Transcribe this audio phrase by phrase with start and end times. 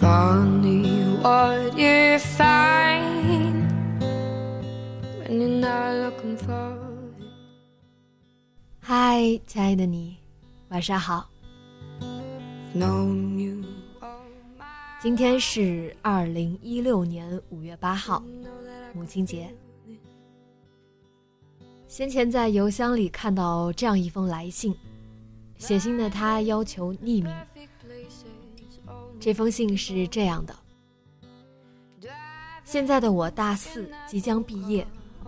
[0.00, 0.08] 嗨，
[9.46, 10.16] 亲爱的你，
[10.70, 11.28] 晚上好。
[15.02, 18.22] 今天是二零一六年五月八号，
[18.94, 19.54] 母亲节。
[21.86, 24.74] 先前在邮箱里看到这样一封来信，
[25.58, 27.30] 写信的他要求匿名。
[29.20, 30.56] 这封信是这样的：
[32.64, 34.86] 现在的我大四，即将毕业，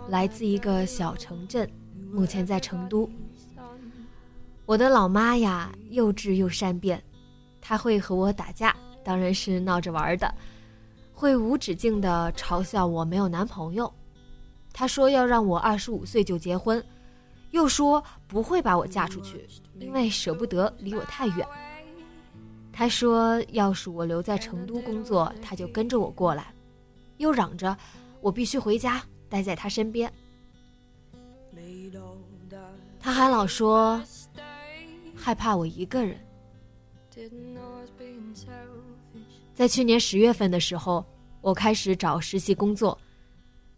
[0.08, 1.70] 来自一个小城镇，
[2.10, 3.08] 目前在成都。
[4.64, 7.02] 我的老妈呀，幼稚又善变，
[7.60, 10.34] 她会和我打架，当然是闹着玩的，
[11.12, 13.92] 会无止境地嘲笑我没有男朋友。
[14.72, 16.82] 她说要让我二十五岁就结婚，
[17.50, 19.46] 又说不会把我嫁出去，
[19.78, 21.46] 因为舍不得离我太远。
[22.72, 26.52] 他说：“要是我留在成都工作，他就跟着我过来。”
[27.18, 27.76] 又嚷着
[28.20, 30.10] 我必须回家，待在他身边。
[32.98, 34.02] 他还老说
[35.14, 36.18] 害怕我一个人。
[39.54, 41.04] 在去年十月份的时候，
[41.40, 42.98] 我开始找实习工作，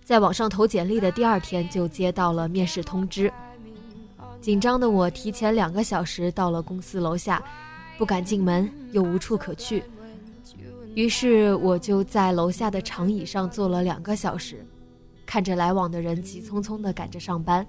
[0.04, 3.30] 在网上投简历的第二天就接到了面试通知。
[4.40, 7.42] 紧张的我提前两个小时到了公司楼下。
[7.96, 9.82] 不敢进门，又无处可去，
[10.94, 14.66] 于是我就在楼下的长椅上坐了两个小时，
[15.24, 17.64] 看着来往的人急匆匆地赶着上班，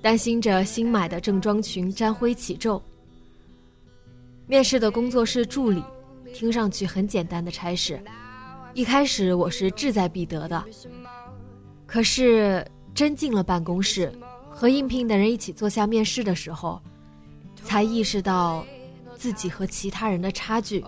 [0.00, 2.82] 担心着新买的正装裙沾灰起皱。
[4.46, 5.82] 面试的工作是助理，
[6.32, 8.02] 听上去很简单的差事，
[8.72, 10.64] 一开始我是志在必得的，
[11.86, 14.10] 可是真进了办公室，
[14.50, 16.80] 和应聘的人一起坐下面试的时候，
[17.62, 18.64] 才意识到。
[19.24, 20.84] 自己和其他人的差距。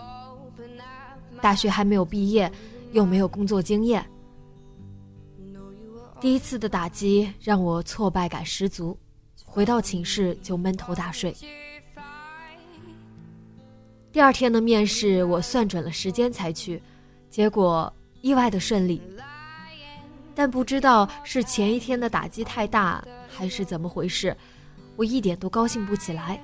[1.41, 2.53] 大学还没有毕业，
[2.93, 4.05] 又没有工作经验，
[6.21, 8.95] 第一次的打击让我挫败感十足。
[9.43, 11.35] 回到寝室就闷头大睡。
[14.13, 16.83] 第二天的面试，我算准了时间才去，
[17.31, 19.01] 结果意外的顺利。
[20.35, 24.37] 但不知道是前一天的打击太大，还是怎么回事，
[24.95, 26.39] 我一点都高兴不起来。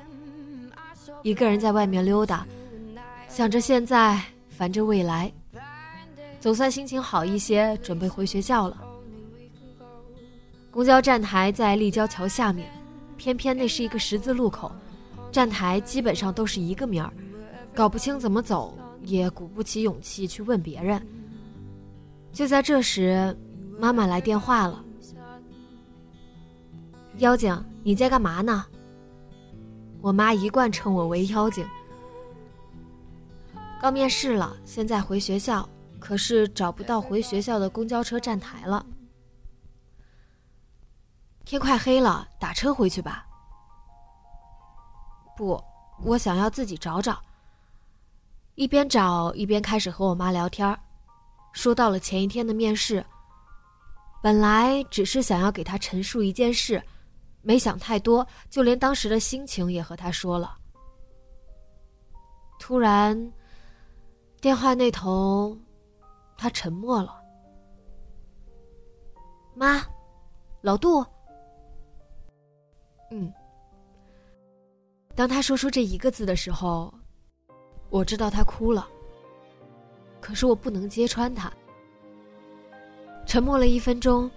[1.22, 2.44] 一个人在外面溜达，
[3.28, 5.33] 想着现在，烦着未来，
[6.41, 8.77] 总算心情好一些，准备回学校了。
[10.71, 12.69] 公交站台在立交桥下面，
[13.16, 14.72] 偏偏那是一个十字路口，
[15.31, 17.12] 站台基本上都是一个名儿，
[17.72, 21.00] 搞不清怎么走，也鼓不起勇气去问别人。
[22.33, 23.37] 就在这时，
[23.78, 24.84] 妈妈来电话了
[27.19, 28.65] ：“妖精，你在干嘛呢？”
[30.02, 31.64] 我妈一贯称我为妖精。
[33.80, 35.66] 刚面试了，现在回学校，
[36.00, 38.84] 可是找不到回学校的公交车站台了。
[41.44, 43.24] 天快黑了，打车回去吧。
[45.36, 45.62] 不，
[46.03, 47.22] 我想要自己找找。
[48.56, 50.78] 一边找一边开始和我妈聊天
[51.53, 53.04] 说到了前一天的面试。
[54.21, 56.82] 本来只是想要给她陈述一件事。
[57.42, 60.56] 没想太多，就连当时的心情也和他说了。
[62.59, 63.33] 突然，
[64.41, 65.56] 电话那头，
[66.39, 67.21] 他沉默了。
[69.54, 69.84] 妈，
[70.60, 71.04] 老杜。
[73.10, 73.33] 嗯。
[75.15, 76.92] 当他说出这一个字的时候，
[77.91, 78.89] 我知道他哭了。
[80.21, 81.53] 可是我不能揭穿他。
[83.27, 84.30] 沉默了一分钟。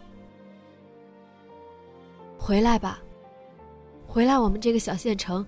[2.46, 3.02] 回来吧，
[4.06, 5.44] 回来我们这个小县城，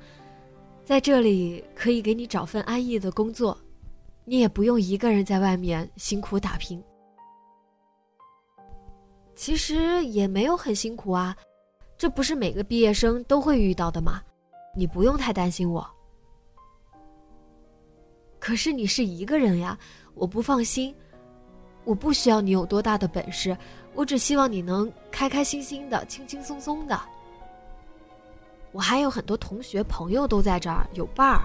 [0.83, 3.55] 在这里可以给你找份安逸的工作，
[4.25, 6.83] 你也不用一个人在外面辛苦打拼。
[9.35, 11.37] 其实也没有很辛苦啊，
[11.99, 14.19] 这不是每个毕业生都会遇到的吗？
[14.75, 15.87] 你不用太担心我。
[18.39, 19.77] 可是你是一个人呀，
[20.15, 20.95] 我不放心。
[21.85, 23.57] 我不需要你有多大的本事，
[23.97, 27.01] 我只希望你能开开心心的、轻轻松松的。
[28.71, 31.41] 我还有很多同学朋友都在这儿，有伴儿。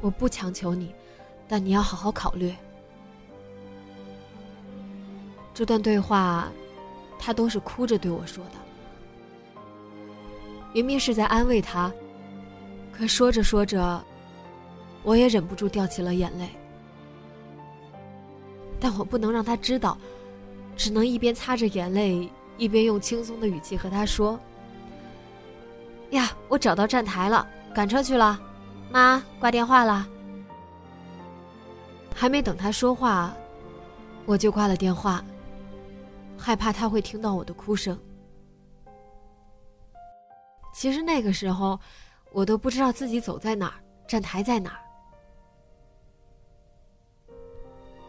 [0.00, 0.92] 我不强求你，
[1.46, 2.52] 但你要好好考虑。
[5.54, 6.48] 这段对话，
[7.16, 8.50] 他都是哭着对我说的。
[10.72, 11.92] 明明是在安慰他，
[12.90, 14.04] 可说着说着，
[15.04, 16.48] 我也忍不住掉起了眼泪。
[18.80, 19.98] 但我不能让他知道，
[20.76, 24.38] 只能一边擦着眼泪，一边用轻松的语气和他说
[26.10, 28.40] ：“呀，我找到站台了，赶车去了，
[28.90, 30.06] 妈挂电话了。”
[32.14, 33.32] 还没等他说话，
[34.26, 35.24] 我就挂了电话，
[36.36, 37.98] 害怕他会听到我的哭声。
[40.72, 41.78] 其实那个时候，
[42.32, 43.74] 我都不知道自己走在哪儿，
[44.06, 44.80] 站台在哪儿。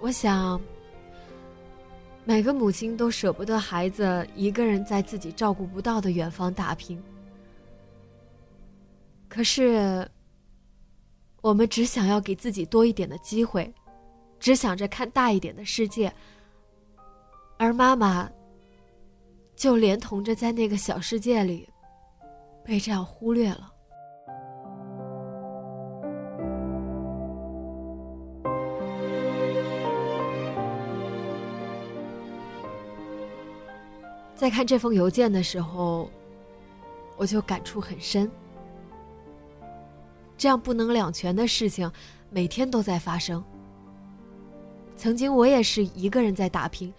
[0.02, 0.60] 我想，
[2.24, 7.02] 每个母亲都舍不得孩子一个人在自己照顾不到的远方打拼。
[9.28, 10.10] 可是，
[11.42, 13.72] 我们只想要给自己多一点的机会，
[14.40, 16.12] 只想着看大一点的世界，
[17.58, 18.30] 而妈妈
[19.56, 21.68] 就连同着在那个小世界里，
[22.64, 23.72] 被这样忽略了。
[34.50, 36.10] 在看这封邮件的时候，
[37.18, 38.28] 我就感触很深。
[40.40, 41.90] 这样不能两全的事情，
[42.32, 43.46] 每天都在发生。
[44.98, 46.92] 曾经我也是一个人在打拼，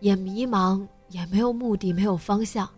[0.00, 2.68] 也迷茫，也没有目的，没有方向。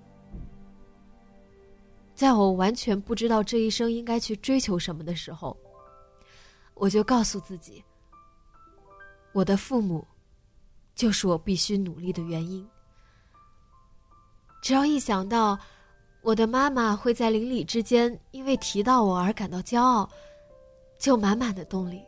[2.15, 5.57] 在我完全不知道这一生应该去追求什么的时候，
[6.75, 7.83] 我就告诉自己：
[9.33, 10.07] 我的父母，
[10.95, 12.65] 就是我必须努力的原因。
[14.63, 15.59] 只要一想到
[16.23, 20.09] 我的妈妈会在邻里之间因为提到我而感到骄傲，
[21.01, 22.01] 就满满的动力。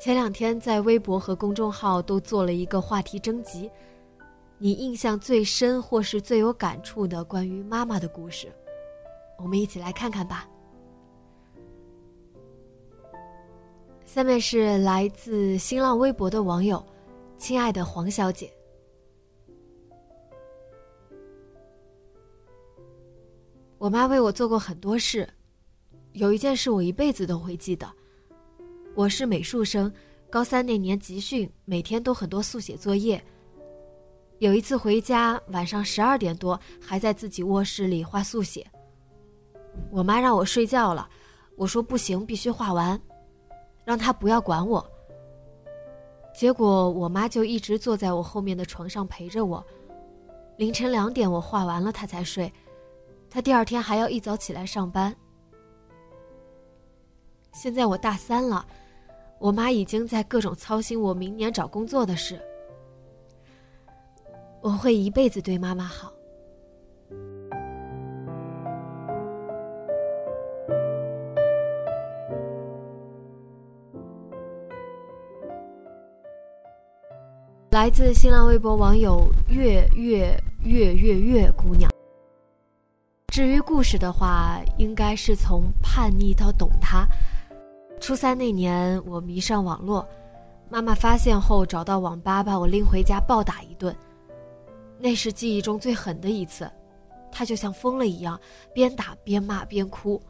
[0.00, 3.70] 前两天在微博和公众号都做了一个话题征集，
[4.56, 8.50] 你印象最深或是最有感触的关于妈妈的故事，
[9.36, 10.48] 我们一起来看看吧。
[14.12, 16.84] 下面是来自新浪微博的网友，
[17.38, 18.52] 亲爱的黄小姐，
[23.78, 25.28] 我妈为我做过很多事，
[26.14, 27.88] 有一件事我一辈子都会记得。
[28.96, 29.88] 我是美术生，
[30.28, 33.22] 高三那年集训，每天都很多速写作业。
[34.40, 38.66] 有一次回家，晚上十二点多，还在自己卧室里画速写。
[39.88, 41.08] 我妈让我睡觉了，
[41.54, 43.00] 我说不行，必须画完。
[43.84, 44.84] 让他不要管我。
[46.32, 49.64] 结果我妈就一直坐在我后面的床上陪着我，
[50.56, 52.52] 凌晨两点我画完了，她才睡。
[53.28, 55.14] 她第二天还要一早起来上班。
[57.52, 58.64] 现在我大三了，
[59.38, 62.40] 我妈已经在各种操心我明年找工作的事。
[64.60, 66.12] 我会一辈子对妈妈好。
[77.70, 81.88] 来自新浪微博网友月月月月月姑娘。
[83.28, 87.06] 至于故事的话，应该是从叛逆到懂他。
[88.00, 90.04] 初三那年，我迷上网络，
[90.68, 93.94] 妈妈发现后找到网吧把我拎回家暴打一顿，
[94.98, 96.68] 那是记忆中最狠的一次。
[97.30, 98.38] 她就像疯了一样，
[98.74, 100.20] 边打边骂边哭。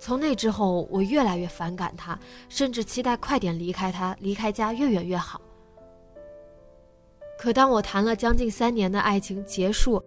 [0.00, 5.40] 从那之后，我越来越反感她，甚至期待快点离开她，离开家越远越好。
[7.38, 10.02] 可当我谈了将近三年的爱情结束，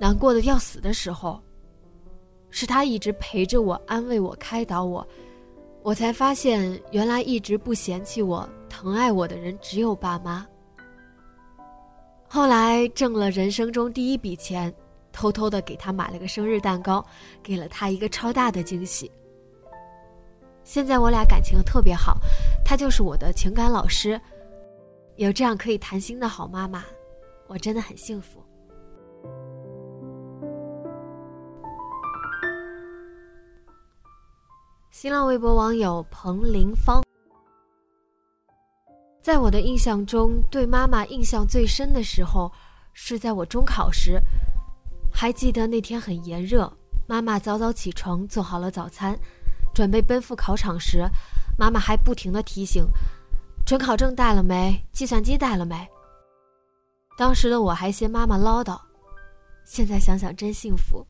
[0.00, 1.40] 难过的要死的时候，
[2.50, 5.06] 是他一直陪着我，安慰我，开导我，
[5.82, 10.46] 我才发现原来一直不嫌弃我、疼爱我的人只有爸妈。
[12.26, 14.72] 后来挣了人生中第一笔钱，
[15.12, 17.04] 偷偷的给他买了个生日蛋糕，
[17.42, 19.10] 给了他一个超大的惊喜。
[20.62, 22.18] 现在我俩感情特别好，
[22.64, 24.20] 他就是我的情感老师。
[25.18, 26.84] 有这样可以谈心的好妈妈，
[27.48, 28.40] 我真的很幸福。
[34.92, 37.02] 新浪微博网友彭林芳，
[39.20, 42.52] 在我的印象中，对妈妈印象最深的时候，
[42.92, 44.20] 是在我中考时。
[45.12, 46.72] 还记得那天很炎热，
[47.08, 49.18] 妈妈早早起床做好了早餐，
[49.74, 51.04] 准备奔赴考场时，
[51.58, 52.86] 妈妈还不停地提醒
[53.68, 54.82] ：“准考证带了没？
[54.94, 55.86] 计算机带了没？”
[57.18, 58.80] 当时的我还嫌妈妈唠叨，
[59.66, 61.06] 现在想想真幸福。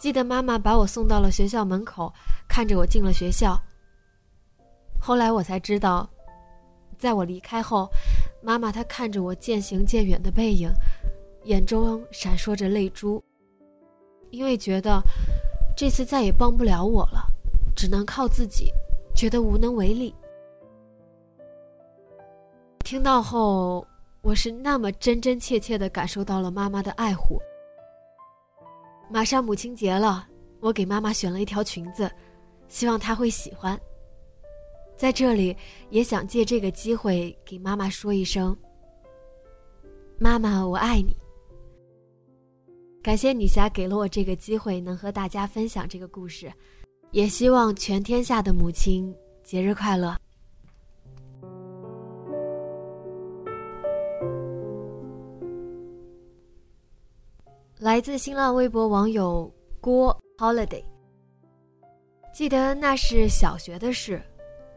[0.00, 2.12] 记得妈妈把我送到了学校门口，
[2.48, 3.56] 看着我进了学校。
[4.98, 6.10] 后来我才知道，
[6.98, 7.88] 在我离开后，
[8.42, 10.68] 妈妈她看着我渐行渐远的背影。
[11.44, 13.22] 眼中闪烁着泪珠，
[14.30, 15.00] 因为觉得
[15.76, 17.24] 这次再也帮不了我了，
[17.76, 18.72] 只能靠自己，
[19.14, 20.12] 觉得无能为力。
[22.92, 23.86] 听到后，
[24.20, 27.40] 我是那么真真切切的感受到了妈妈的爱护。
[29.08, 30.28] 马上母亲节了，
[30.60, 32.12] 我给妈妈选了一条裙子，
[32.68, 33.80] 希望她会喜欢。
[34.94, 35.56] 在这里，
[35.88, 38.54] 也想借这个机会给妈妈说一声
[40.20, 41.16] ：“妈妈，我爱你。”
[43.02, 46.52] 感谢女侠给了我这个机会，能和大家分享这个故事，
[47.10, 50.14] 也希望全天下的母亲节日快乐。
[57.92, 60.82] 来自新浪微博网友郭 holiday，
[62.32, 64.18] 记得那是小学的事，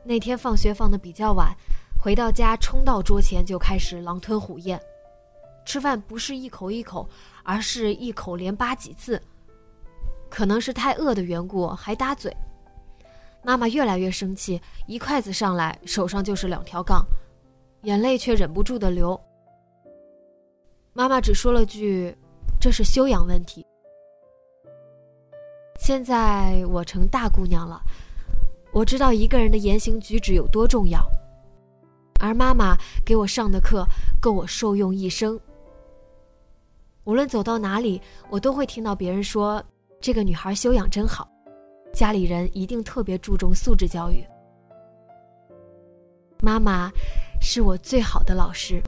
[0.04, 1.56] 那天放学放的比较晚，
[1.98, 4.78] 回到家冲到桌前就开始狼吞虎咽。
[5.64, 7.08] 吃饭不是一口一口，
[7.42, 9.22] 而是一口连扒几次。
[10.30, 12.36] 可能是太饿的缘故，还搭嘴。
[13.42, 17.06] 妈妈越来越生气，一筷子上来，手上就是两条杠，
[17.84, 19.18] 眼泪却忍不住的流。
[20.92, 22.14] 妈妈只说了句
[22.66, 23.64] ：“这是修养问题。”
[25.78, 27.80] 现在我成大姑娘了，
[28.74, 31.00] 我知道一个人的言行举止有多重要，
[32.20, 33.86] 而妈妈给我上的课
[34.20, 35.40] 够我受用一生。
[37.04, 39.64] 无论走到哪里，我都会听到别人说
[40.02, 41.30] ：“这个女孩修养真好，
[41.94, 44.26] 家里人一定特别注重素质教育。”
[46.42, 46.90] 妈妈
[47.40, 48.82] 是我最好的老师。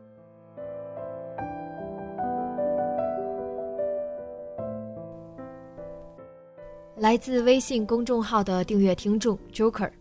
[6.97, 9.91] 来自微信公众号的订阅听众 Joker，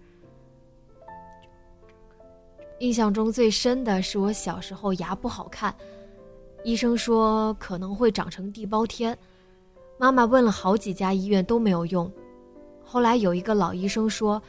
[2.79, 5.75] 印象中最深的是我小时候牙不好看。
[6.65, 9.17] 医生说可能会长成地包天，
[9.99, 12.11] 妈妈问了好几家医院都没有用。
[12.83, 14.43] 后来有一个老医生说：“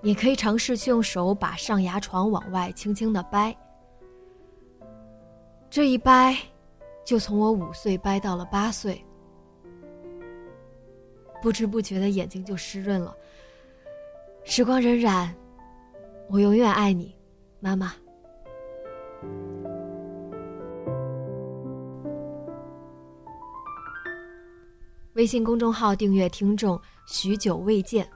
[0.00, 3.54] 你可以尝试去用手把上牙床往外轻轻的掰。”
[5.68, 6.34] 这一掰，
[7.04, 9.04] 就从我五岁掰到了八岁，
[11.42, 13.16] 不知不觉的眼睛就湿润了。
[14.44, 15.28] 时光荏苒，
[16.28, 17.14] 我永远爱你，
[17.60, 17.92] 妈妈。
[25.14, 28.08] 微信公众号订阅听众许久未见。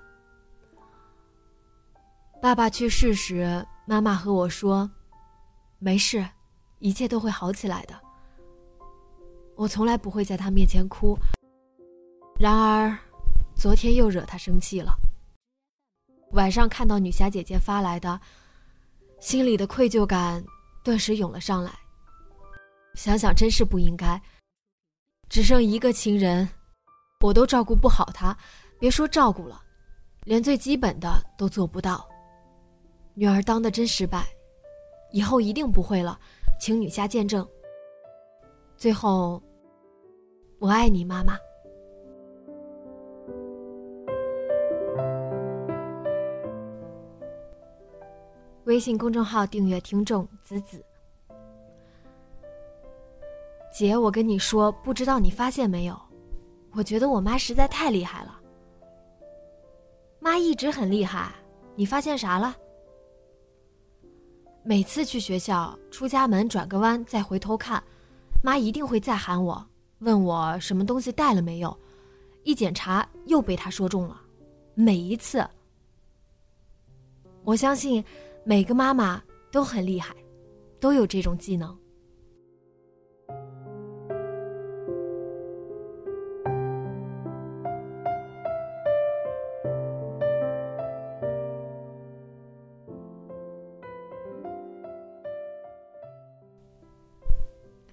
[2.40, 4.90] 爸爸去世时，妈妈和我说
[5.78, 6.24] ：“没事，
[6.78, 7.94] 一切都会好起来的。”
[9.56, 11.16] 我从来不会在他面前哭。
[12.38, 12.98] 然而，
[13.56, 14.92] 昨天又惹他生气了。
[16.32, 18.20] 晚上看到女侠姐姐发来的，
[19.20, 20.44] 心里的愧疚感
[20.82, 21.72] 顿时涌了上来。
[22.94, 24.20] 想想真是不应该，
[25.28, 26.48] 只剩一个亲人。
[27.20, 28.36] 我都照顾不好他，
[28.78, 29.62] 别说照顾了，
[30.24, 31.08] 连最基本的
[31.38, 32.06] 都做不到。
[33.14, 34.26] 女儿当的真失败，
[35.10, 36.20] 以后一定不会了，
[36.60, 37.48] 请女侠见证。
[38.76, 39.42] 最后，
[40.58, 41.38] 我爱你，妈妈。
[48.64, 50.82] 微信公众号订阅听众子子
[53.70, 56.00] 姐，我跟你说，不知道你发现没有？
[56.72, 58.40] 我觉得我妈实在太厉害了。
[60.18, 61.30] 妈一直很厉害，
[61.76, 62.56] 你发现啥了？
[64.62, 67.82] 每次去学校，出家门转个弯再回头看，
[68.42, 69.62] 妈一定会再喊我，
[69.98, 71.76] 问我什么东西带了没有。
[72.44, 74.18] 一检查又被她说中了，
[74.74, 75.46] 每一次。
[77.42, 78.02] 我相信
[78.46, 80.14] 每个妈妈都很厉害，
[80.78, 81.74] 都有这种技能。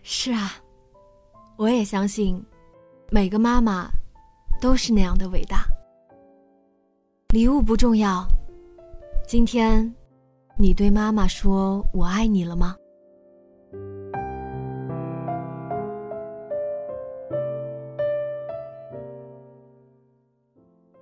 [0.03, 0.62] 是啊，
[1.58, 2.43] 我也相信，
[3.10, 3.89] 每个妈妈
[4.60, 5.63] 都是那样的伟大。
[7.29, 8.27] 礼物不重要，
[9.25, 9.89] 今天
[10.62, 12.75] 你对妈妈说我爱你了吗？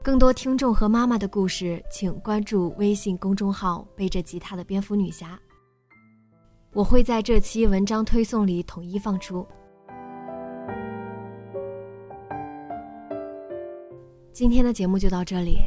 [0.01, 5.37] 更多听众和妈妈的故事，请关注微信公众号“背着吉他的蝙蝠女侠”。
[6.71, 9.45] 我会在这期文章推送里统一放出。
[14.31, 15.57] 今天的节目就到这里，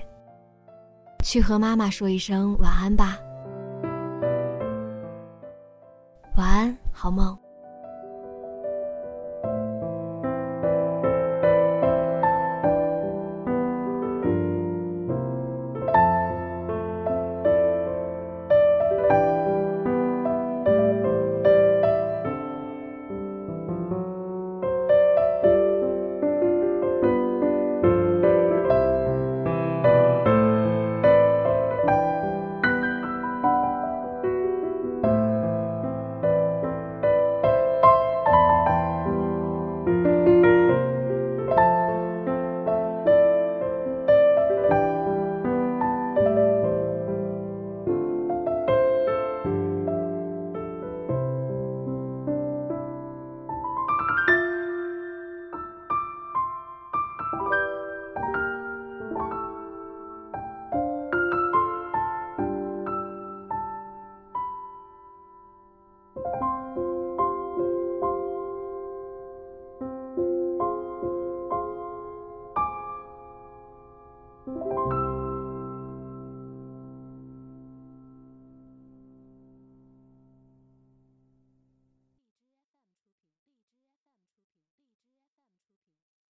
[1.22, 3.18] 去和妈妈说一声晚安吧。
[7.02, 7.41] 好梦。